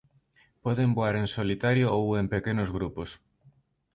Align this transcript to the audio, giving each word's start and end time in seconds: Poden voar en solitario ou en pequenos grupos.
Poden 0.63 0.89
voar 0.97 1.15
en 1.21 1.27
solitario 1.37 1.87
ou 1.97 2.05
en 2.19 2.25
pequenos 2.35 2.69
grupos. 2.77 3.09